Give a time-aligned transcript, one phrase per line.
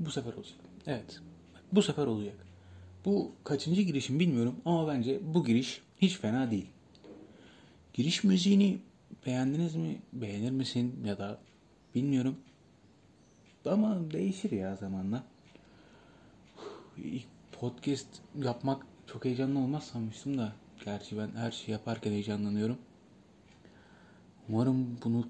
[0.00, 0.58] Bu sefer olacak.
[0.86, 1.20] Evet.
[1.72, 2.46] Bu sefer olacak.
[3.04, 6.66] Bu kaçıncı girişim bilmiyorum ama bence bu giriş hiç fena değil.
[7.94, 8.78] Giriş müziğini
[9.26, 9.98] beğendiniz mi?
[10.12, 11.02] Beğenir misin?
[11.04, 11.38] Ya da
[11.94, 12.36] bilmiyorum.
[13.64, 15.24] Ama değişir ya zamanla.
[16.96, 18.08] İlk podcast
[18.42, 20.52] yapmak çok heyecanlı olmaz sanmıştım da.
[20.84, 22.78] Gerçi ben her şeyi yaparken heyecanlanıyorum.
[24.52, 25.28] Umarım bunu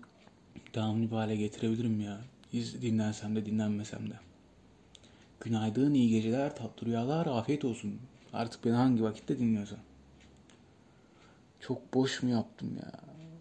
[0.74, 2.20] devamlı bir hale getirebilirim ya.
[2.52, 4.14] İz dinlensem de dinlenmesem de.
[5.40, 8.00] Günaydın, iyi geceler, tatlı rüyalar, afiyet olsun.
[8.32, 9.78] Artık beni hangi vakitte dinliyorsan.
[11.60, 12.92] Çok boş mu yaptım ya?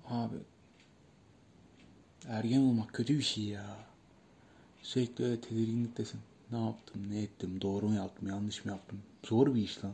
[0.10, 0.36] Abi.
[2.28, 3.66] Ergen olmak kötü bir şey ya.
[4.82, 6.20] Sürekli öyle tedirginliktesin.
[6.52, 9.00] Ne yaptım, ne ettim, doğru mu yaptım, yanlış mı yaptım?
[9.24, 9.94] Zor bir iş lan.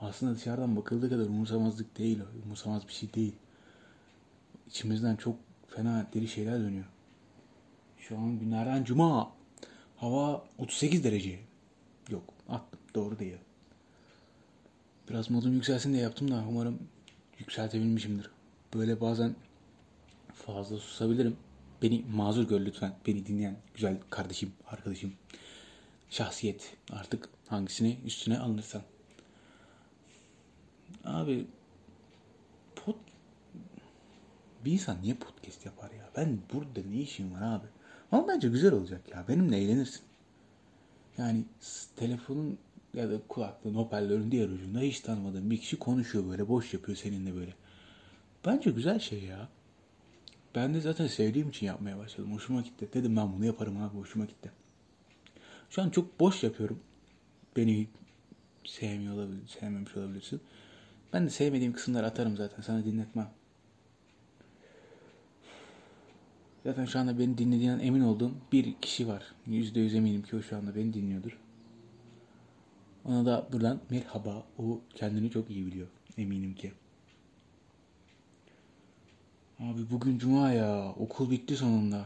[0.00, 2.18] Aslında dışarıdan bakıldığı kadar umursamazlık değil.
[2.44, 3.34] Umursamaz bir şey değil.
[4.68, 6.84] İçimizden çok fena deli şeyler dönüyor.
[7.98, 9.32] Şu an günlerden cuma.
[9.96, 11.38] Hava 38 derece.
[12.10, 12.80] Yok attım.
[12.94, 13.36] Doğru değil.
[15.10, 16.78] Biraz modum yükselsin diye yaptım da umarım
[17.38, 18.30] yükseltebilmişimdir.
[18.74, 19.34] Böyle bazen
[20.34, 21.36] fazla susabilirim.
[21.82, 22.94] Beni mazur gör lütfen.
[23.06, 25.12] Beni dinleyen güzel kardeşim, arkadaşım.
[26.10, 26.76] Şahsiyet.
[26.90, 28.82] Artık hangisini üstüne alınırsan.
[31.04, 31.46] Abi
[32.76, 32.94] pod
[34.64, 36.10] bir insan niye podcast yapar ya?
[36.16, 37.66] Ben burada ne işim var abi?
[38.12, 39.24] Ama bence güzel olacak ya.
[39.28, 40.02] Benimle eğlenirsin.
[41.18, 41.44] Yani
[41.96, 42.58] telefonun
[42.94, 46.48] ya da kulaklığın, hoparlörün diğer ucunda hiç tanımadığın bir kişi konuşuyor böyle.
[46.48, 47.54] Boş yapıyor seninle böyle.
[48.46, 49.48] Bence güzel şey ya.
[50.54, 52.34] Ben de zaten sevdiğim için yapmaya başladım.
[52.34, 52.88] Hoşuma gitti.
[52.94, 53.98] Dedim ben bunu yaparım abi.
[53.98, 54.52] Hoşuma gitti.
[55.70, 56.80] Şu an çok boş yapıyorum.
[57.56, 57.88] Beni
[58.64, 60.40] sevmiyor olabilir, sevmemiş olabilirsin.
[61.12, 62.62] Ben de sevmediğim kısımları atarım zaten.
[62.62, 63.30] Sana dinletmem.
[66.64, 69.22] Zaten şu anda beni dinlediğinden emin olduğum bir kişi var.
[69.46, 71.38] Yüzde yüz eminim ki o şu anda beni dinliyordur.
[73.04, 74.46] Ona da buradan merhaba.
[74.58, 75.88] O kendini çok iyi biliyor.
[76.18, 76.72] Eminim ki.
[79.60, 80.94] Abi bugün cuma ya.
[80.98, 82.04] Okul bitti sonunda.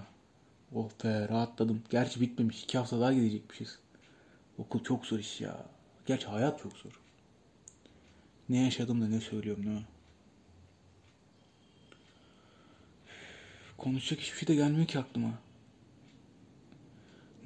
[0.74, 1.82] Oh be rahatladım.
[1.90, 2.64] Gerçi bitmemiş.
[2.64, 3.78] İki hafta daha gidecekmişiz.
[4.58, 5.66] Okul çok zor iş ya.
[6.06, 7.00] Gerçi hayat çok zor.
[8.48, 9.86] Ne yaşadım da ne söylüyorum değil mi?
[13.78, 15.38] Konuşacak hiçbir şey de gelmiyor ki aklıma.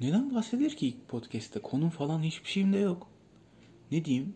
[0.01, 1.59] Neden bahsedilir ki ilk podcast'te?
[1.59, 3.07] Konum falan hiçbir şeyim de yok.
[3.91, 4.33] Ne diyeyim?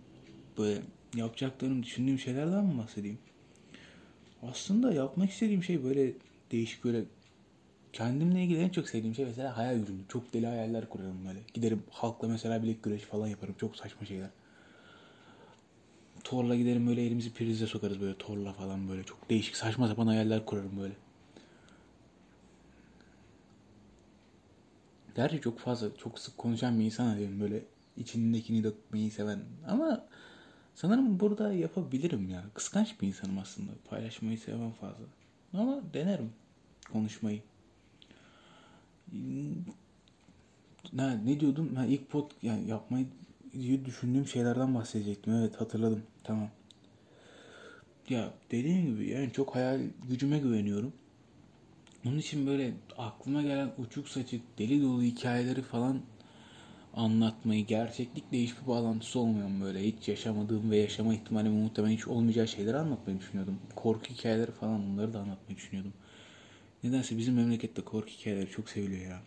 [0.58, 0.82] Böyle
[1.16, 3.18] yapacaklarım, düşündüğüm şeylerden mi bahsedeyim?
[4.44, 6.14] Aslında yapmak istediğim şey böyle
[6.52, 7.04] değişik böyle
[7.94, 10.02] kendimle ilgili en çok sevdiğim şey mesela hayal ürünü.
[10.10, 11.40] Çok deli hayaller kurarım böyle.
[11.54, 13.56] Giderim halkla mesela bilek güreşi falan yaparım.
[13.60, 14.30] Çok saçma şeyler.
[16.24, 19.04] Torla giderim böyle elimizi prize sokarız böyle torla falan böyle.
[19.04, 20.94] Çok değişik saçma sapan hayaller kurarım böyle.
[25.16, 27.64] Gerçi çok fazla, çok sık konuşan bir insan diyorum böyle
[27.98, 29.40] içindekini dökmeyi seven.
[29.68, 30.06] Ama
[30.76, 32.44] sanırım burada yapabilirim ya.
[32.54, 33.72] Kıskanç bir insanım aslında.
[33.90, 35.06] Paylaşmayı sevmem fazla.
[35.54, 36.30] Ama denerim
[36.92, 37.42] konuşmayı.
[40.94, 41.76] Ne, ne diyordum?
[41.76, 43.06] Ha, ilk pot yani yapmayı
[43.86, 45.34] düşündüğüm şeylerden bahsedecektim.
[45.34, 46.04] Evet hatırladım.
[46.24, 46.50] Tamam.
[48.10, 50.94] Ya dediğim gibi yani çok hayal gücüme güveniyorum.
[52.08, 56.02] Onun için böyle aklıma gelen uçuk saçık deli dolu hikayeleri falan
[56.94, 62.78] anlatmayı, gerçeklikle hiçbir bağlantısı olmayan böyle hiç yaşamadığım ve yaşama ihtimali muhtemelen hiç olmayacağı şeyleri
[62.78, 63.60] anlatmayı düşünüyordum.
[63.76, 65.94] Korku hikayeleri falan onları da anlatmayı düşünüyordum.
[66.84, 69.22] Nedense bizim memlekette korku hikayeleri çok seviliyor ya.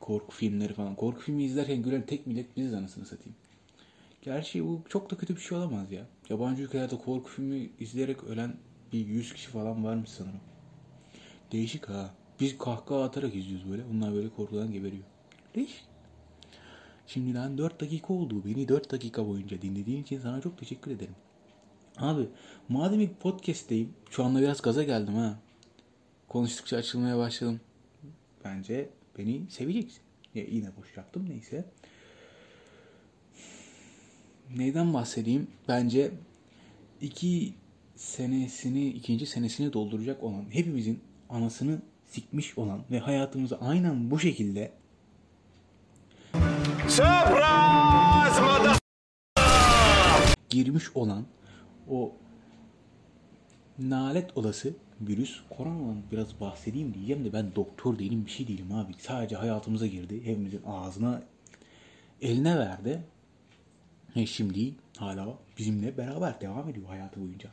[0.00, 0.94] Korku filmleri falan.
[0.94, 3.34] Korku filmi izlerken gülen tek millet biziz anasını satayım.
[4.22, 6.06] Gerçi bu çok da kötü bir şey olamaz ya.
[6.28, 8.54] Yabancı ülkelerde korku filmi izleyerek ölen
[8.92, 10.40] bir 100 kişi falan varmış sanırım.
[11.52, 12.14] Değişik ha.
[12.42, 13.82] Biz kahkaha atarak izliyoruz böyle.
[13.94, 15.02] Onlar böyle korkudan geberiyor.
[15.54, 15.84] Değişik.
[17.06, 18.44] Şimdiden 4 dakika oldu.
[18.44, 21.14] Beni 4 dakika boyunca dinlediğin için sana çok teşekkür ederim.
[21.98, 22.28] Abi
[22.68, 23.94] madem ilk podcast'teyim.
[24.10, 25.38] Şu anda biraz gaza geldim ha.
[26.28, 27.60] Konuştukça açılmaya başladım.
[28.44, 28.88] Bence
[29.18, 30.02] beni seveceksin.
[30.34, 31.64] Ya, yine boş yaptım neyse.
[34.56, 35.46] Neyden bahsedeyim?
[35.68, 36.10] Bence
[37.00, 37.54] iki
[37.96, 41.82] senesini, ikinci senesini dolduracak olan hepimizin anasını
[42.12, 44.72] sikmiş olan ve hayatımıza aynen bu şekilde
[50.50, 51.24] girmiş olan
[51.90, 52.12] o
[53.78, 58.92] nalet olası virüs koronadan biraz bahsedeyim diyeceğim de ben doktor değilim bir şey değilim abi.
[58.98, 60.20] Sadece hayatımıza girdi.
[60.24, 61.22] Hepimizin ağzına
[62.22, 63.02] eline verdi.
[64.16, 67.50] Ve şimdi hala bizimle beraber devam ediyor hayatı boyunca.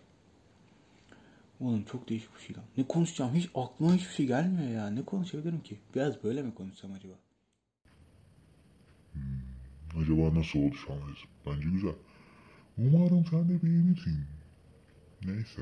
[1.60, 2.66] Oğlum çok değişik bir şey lan.
[2.78, 4.90] Ne konuşacağım hiç aklıma hiçbir şey gelmiyor ya.
[4.90, 5.80] Ne konuşabilirim ki?
[5.96, 7.14] Biraz böyle mi konuşsam acaba?
[9.98, 11.30] Acaba nasıl oldu şu an resim?
[11.46, 11.96] Bence güzel.
[12.78, 14.26] Umarım sen de beğenirsin.
[15.26, 15.62] Neyse.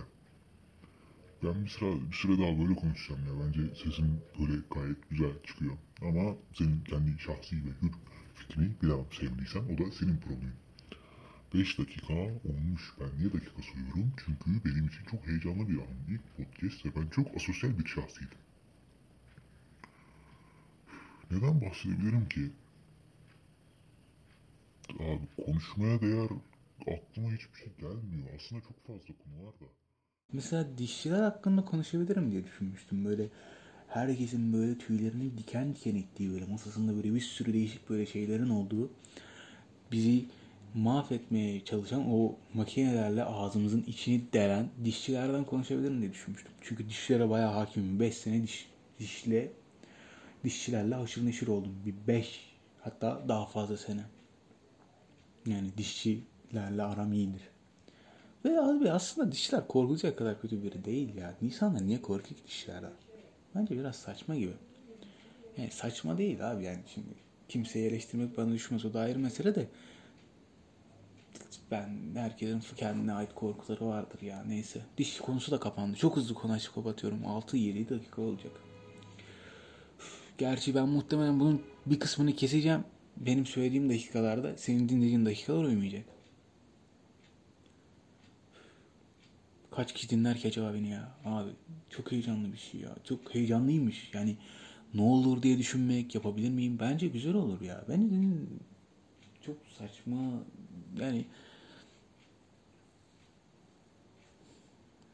[1.43, 3.45] Ben bir sıra, bir süre daha böyle konuşacağım ya.
[3.45, 5.77] Bence sesim böyle gayet güzel çıkıyor.
[6.01, 7.91] Ama senin kendi şahsi ve hür
[8.35, 10.66] fikrini bilemem sevdiysen o da senin problemin.
[11.53, 12.93] 5 dakika olmuş.
[12.99, 14.13] Ben niye dakika sayıyorum?
[14.25, 15.87] Çünkü benim için çok heyecanlı bir an.
[16.09, 18.37] İlk podcast ve ben çok asosyal bir şahsiydim.
[21.31, 22.51] Neden bahsedebilirim ki?
[24.99, 26.29] Abi konuşmaya değer
[26.81, 28.27] aklıma hiçbir şey gelmiyor.
[28.35, 29.65] Aslında çok fazla konu var da.
[30.33, 33.05] Mesela dişçiler hakkında konuşabilirim diye düşünmüştüm.
[33.05, 33.29] Böyle
[33.87, 38.89] herkesin böyle tüylerini diken diken ettiği böyle masasında böyle bir sürü değişik böyle şeylerin olduğu
[39.91, 40.25] bizi
[40.75, 46.51] mahvetmeye çalışan o makinelerle ağzımızın içini delen dişçilerden konuşabilirim diye düşünmüştüm.
[46.61, 47.99] Çünkü dişlere bayağı hakimim.
[47.99, 48.69] 5 sene diş,
[48.99, 49.51] dişle
[50.43, 51.75] dişçilerle haşır neşir oldum.
[51.85, 54.01] Bir 5 hatta daha fazla sene.
[55.45, 57.41] Yani dişçilerle aram iyidir.
[58.45, 61.33] Ve abi aslında dişler korkulacak kadar kötü biri değil ya.
[61.41, 62.91] İnsanlar niye korkuyor ki dişlerden?
[63.55, 64.53] Bence biraz saçma gibi.
[65.57, 67.07] Yani saçma değil abi yani şimdi
[67.49, 69.67] kimseyi eleştirmek bana düşmez o da ayrı mesele de
[71.71, 74.81] ben herkesin kendine ait korkuları vardır ya neyse.
[74.97, 75.97] Diş konusu da kapandı.
[75.97, 77.23] Çok hızlı konu açıp kapatıyorum.
[77.23, 78.51] 6-7 dakika olacak.
[80.37, 82.83] Gerçi ben muhtemelen bunun bir kısmını keseceğim.
[83.17, 86.05] Benim söylediğim dakikalarda senin dinlediğin dakikalar uymayacak.
[89.71, 91.11] Kaç kişi dinler ki acaba beni ya?
[91.25, 91.49] Abi
[91.89, 92.95] çok heyecanlı bir şey ya.
[93.03, 94.09] Çok heyecanlıymış.
[94.13, 94.35] Yani
[94.93, 96.77] ne olur diye düşünmek, yapabilir miyim?
[96.79, 97.85] Bence güzel olur ya.
[97.89, 98.09] Ben
[99.45, 100.17] çok saçma
[100.99, 101.25] yani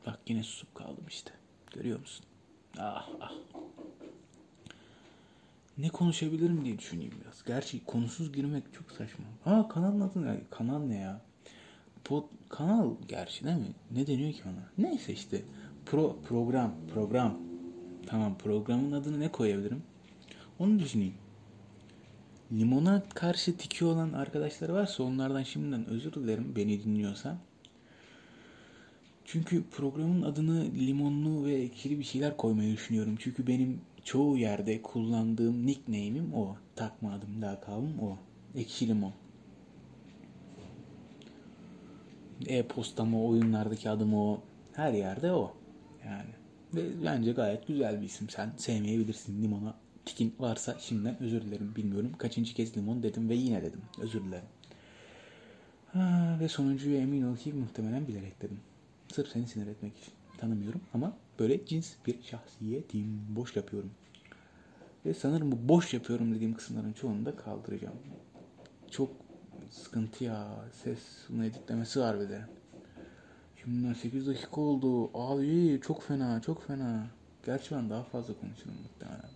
[0.06, 1.32] bak yine susup kaldım işte.
[1.74, 2.26] Görüyor musun?
[2.78, 3.32] Ah ah.
[5.78, 7.44] Ne konuşabilirim diye düşüneyim biraz.
[7.44, 9.26] Gerçi konusuz girmek çok saçma.
[9.44, 10.42] Ha kanalın adı ne?
[10.50, 11.22] Kanal ne ya?
[12.04, 13.74] Pod, kanal gerçi değil mi?
[13.92, 14.88] Ne deniyor ki ona?
[14.88, 15.42] Neyse işte.
[15.86, 16.74] Pro, program.
[16.94, 17.38] Program.
[18.08, 19.84] Tamam programın adını ne koyabilirim?
[20.60, 21.14] Onu düşüneyim.
[22.52, 27.38] Limona karşı tiki olan arkadaşlar varsa onlardan şimdiden özür dilerim beni dinliyorsa.
[29.34, 33.16] Çünkü programın adını limonlu ve ekşili bir şeyler koymayı düşünüyorum.
[33.20, 36.56] Çünkü benim çoğu yerde kullandığım nickname'im o.
[36.76, 38.18] Takma adım, lakabım o.
[38.56, 39.14] Ekşi limon.
[42.48, 44.42] E-postamı, oyunlardaki adım o.
[44.74, 45.54] Her yerde o.
[46.06, 46.30] Yani.
[46.74, 48.30] Ve bence gayet güzel bir isim.
[48.30, 49.76] Sen sevmeyebilirsin limona.
[50.06, 51.76] Tikin varsa şimdiden özür dilerim.
[51.76, 52.12] Bilmiyorum.
[52.18, 53.82] Kaçıncı kez limon dedim ve yine dedim.
[54.02, 54.48] Özür dilerim.
[55.94, 58.60] Ha, ve sonuncuyu emin ol ki muhtemelen bilerek dedim.
[59.14, 60.14] Sırf seni sinir etmek için.
[60.38, 63.22] Tanımıyorum ama böyle cins bir şahsiyetim.
[63.30, 63.92] Boş yapıyorum.
[65.06, 67.96] Ve sanırım bu boş yapıyorum dediğim kısımların çoğunu da kaldıracağım.
[68.92, 69.10] Çok
[69.70, 70.48] sıkıntı ya.
[70.84, 71.00] Ses
[71.30, 72.42] bunu editlemesi var bir de.
[73.64, 75.10] Şimdi 8 dakika oldu.
[75.14, 77.08] Abi çok fena çok fena.
[77.46, 79.30] Gerçi ben daha fazla konuşurum muhtemelen.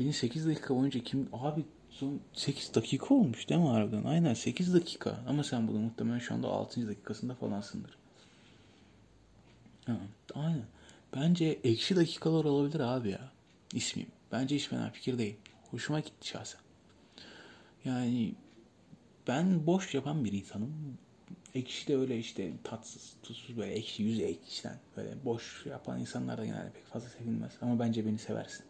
[0.00, 1.28] Beni 8 dakika boyunca kim...
[1.32, 4.04] Abi son 8 dakika olmuş değil mi harbiden?
[4.04, 5.18] Aynen 8 dakika.
[5.28, 6.88] Ama sen bunu muhtemelen şu anda 6.
[6.88, 8.03] dakikasında falansındır.
[9.86, 9.96] Ha,
[10.34, 10.64] aynen.
[11.16, 13.32] Bence ekşi dakikalar olabilir abi ya.
[13.74, 14.06] İsmim.
[14.32, 15.36] Bence hiç fena fikir değil.
[15.70, 16.60] Hoşuma gitti şahsen.
[17.84, 18.34] Yani
[19.28, 20.98] ben boş yapan bir insanım.
[21.54, 26.44] Ekşi de öyle işte tatsız, tuzsuz böyle ekşi yüz ekşiden böyle boş yapan insanlar da
[26.44, 27.52] genelde pek fazla sevilmez.
[27.60, 28.64] Ama bence beni seversin.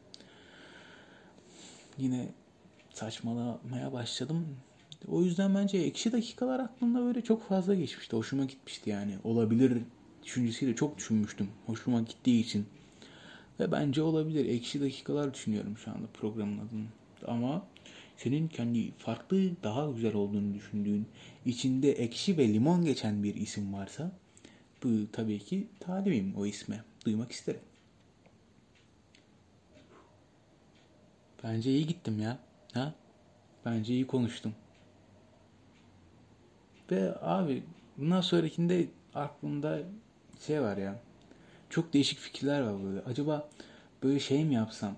[1.98, 2.28] Yine
[2.94, 4.56] saçmalamaya başladım.
[5.08, 8.16] O yüzden bence ekşi dakikalar aklımda böyle çok fazla geçmişti.
[8.16, 9.18] Hoşuma gitmişti yani.
[9.24, 9.82] Olabilir
[10.24, 11.48] düşüncesiyle çok düşünmüştüm.
[11.66, 12.66] Hoşuma gittiği için.
[13.60, 14.46] Ve bence olabilir.
[14.46, 16.86] Ekşi dakikalar düşünüyorum şu anda programın adını.
[17.26, 17.66] Ama
[18.16, 21.06] senin kendi farklı daha güzel olduğunu düşündüğün
[21.46, 24.12] içinde ekşi ve limon geçen bir isim varsa
[24.84, 26.84] bu tabii ki talibim o isme.
[27.06, 27.60] Duymak isterim.
[31.44, 32.38] Bence iyi gittim ya.
[32.72, 32.94] Ha?
[33.64, 34.54] Bence iyi konuştum.
[36.90, 37.62] Ve abi
[37.98, 39.82] bundan sonrakinde aklımda
[40.40, 41.00] şey var ya.
[41.70, 43.00] Çok değişik fikirler var böyle.
[43.00, 43.48] Acaba
[44.02, 44.96] böyle şey mi yapsam?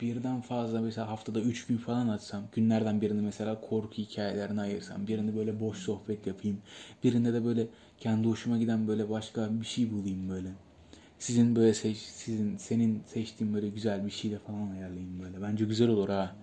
[0.00, 2.42] Birden fazla mesela haftada 3 gün falan atsam.
[2.52, 5.06] Günlerden birini mesela korku hikayelerine ayırsam.
[5.06, 6.58] Birini böyle boş sohbet yapayım.
[7.04, 7.66] Birinde de böyle
[8.00, 10.48] kendi hoşuma giden böyle başka bir şey bulayım böyle.
[11.18, 15.42] Sizin böyle seç, sizin senin seçtiğin böyle güzel bir şeyle falan ayarlayayım böyle.
[15.42, 16.36] Bence güzel olur ha.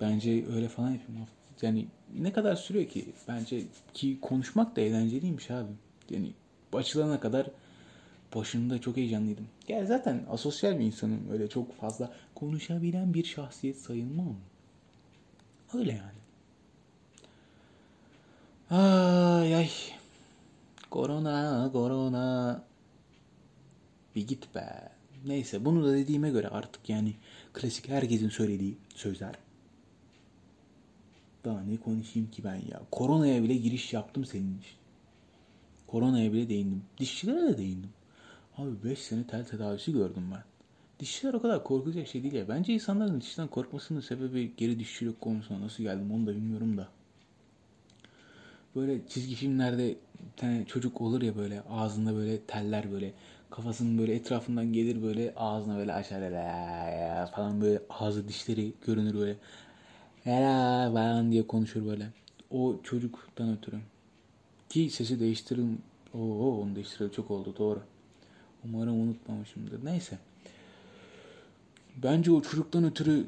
[0.00, 1.26] Bence öyle falan yapayım.
[1.62, 1.86] Yani
[2.18, 3.04] ne kadar sürüyor ki?
[3.28, 3.62] Bence
[3.94, 5.72] ki konuşmak da eğlenceliymiş abi.
[6.10, 6.32] Yani
[6.72, 7.46] açılana kadar
[8.34, 9.46] başında çok heyecanlıydım.
[9.68, 11.20] Ya zaten asosyal bir insanım.
[11.32, 14.36] Öyle çok fazla konuşabilen bir şahsiyet sayılmam.
[15.74, 16.22] Öyle yani.
[18.70, 19.70] Ay ay.
[20.90, 22.64] Korona, korona.
[24.16, 24.92] Bir git be.
[25.26, 27.14] Neyse bunu da dediğime göre artık yani
[27.52, 29.34] klasik herkesin söylediği sözler.
[31.44, 32.82] Daha ne konuşayım ki ben ya.
[32.90, 34.76] Koronaya bile giriş yaptım senin için.
[35.86, 36.82] Koronaya bile değindim.
[36.98, 37.90] Dişçilere de değindim.
[38.58, 40.42] Abi 5 sene tel tedavisi gördüm ben.
[41.00, 42.48] Dişçiler o kadar korkacak şey değil ya.
[42.48, 46.88] Bence insanların dişten korkmasının sebebi geri dişçilik konusuna nasıl geldim onu da bilmiyorum da.
[48.76, 53.12] Böyle çizgi filmlerde bir tane çocuk olur ya böyle ağzında böyle teller böyle
[53.50, 56.20] kafasının böyle etrafından gelir böyle ağzına böyle açar
[57.30, 59.36] falan böyle ağzı dişleri görünür böyle
[60.24, 62.08] hele falan diye konuşur böyle.
[62.50, 63.76] O çocuktan ötürü.
[64.68, 65.80] Ki sesi değiştirin.
[66.14, 67.82] Oo onu değiştireli çok oldu doğru.
[68.64, 69.84] Umarım unutmamışımdır.
[69.84, 70.18] Neyse.
[72.02, 73.26] Bence o çocuktan ötürü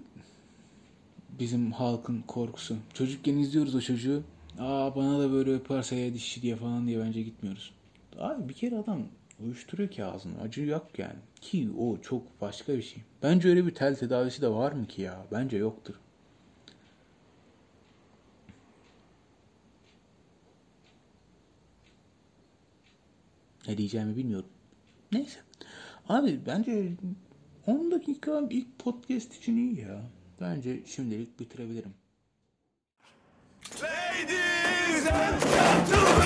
[1.41, 2.77] bizim halkın korkusu.
[2.95, 4.23] Çocukken izliyoruz o çocuğu.
[4.59, 7.73] Aa bana da böyle öperse ya dişçi diye falan diye bence gitmiyoruz.
[8.19, 9.03] Abi bir kere adam
[9.45, 10.41] uyuşturuyor ki ağzını.
[10.41, 11.19] Acı yok yani.
[11.41, 13.03] Ki o çok başka bir şey.
[13.23, 15.27] Bence öyle bir tel tedavisi de var mı ki ya?
[15.33, 15.95] Bence yoktur.
[23.69, 24.49] Ne diyeceğimi bilmiyorum.
[25.13, 25.39] Neyse.
[26.09, 26.93] Abi bence
[27.67, 30.03] 10 dakika ilk podcast için iyi ya.
[30.41, 31.95] Bence şimdilik bitirebilirim.
[33.83, 36.25] Ladies and gentlemen.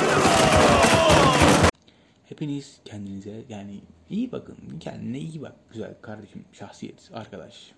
[2.28, 3.80] Hepiniz kendinize yani
[4.10, 4.56] iyi bakın.
[4.80, 5.56] Kendine iyi bak.
[5.72, 7.72] Güzel kardeşim, şahsiyet, arkadaş.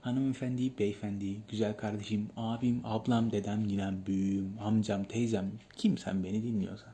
[0.00, 6.91] Hanımefendi, beyefendi, güzel kardeşim, abim, ablam, dedem, ninem, büyüğüm, amcam, teyzem, kim sen beni dinliyorsan.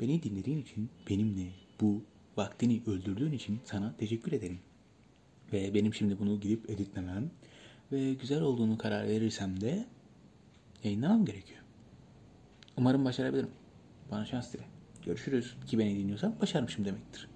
[0.00, 2.02] Beni dinlediğin için benimle bu
[2.36, 4.58] vaktini öldürdüğün için sana teşekkür ederim.
[5.52, 7.30] Ve benim şimdi bunu gidip editlemem
[7.92, 9.86] ve güzel olduğunu karar verirsem de
[10.84, 11.60] yayınlamam gerekiyor.
[12.76, 13.50] Umarım başarabilirim.
[14.10, 14.62] Bana şans dile.
[15.06, 15.56] Görüşürüz.
[15.66, 17.28] Ki beni dinliyorsan başarmışım demektir.